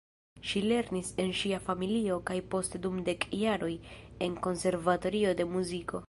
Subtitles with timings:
[0.51, 3.71] Ŝi lernis en ŝia familio kaj poste dum dek jaroj
[4.29, 5.99] en konservatorio de muziko.